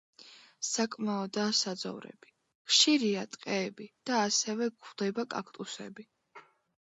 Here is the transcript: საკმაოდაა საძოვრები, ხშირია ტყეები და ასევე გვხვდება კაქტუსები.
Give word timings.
საკმაოდაა 0.67 1.51
საძოვრები, 1.57 2.31
ხშირია 2.71 3.27
ტყეები 3.35 3.87
და 4.11 4.17
ასევე 4.23 4.71
გვხვდება 4.73 5.27
კაქტუსები. 5.37 6.09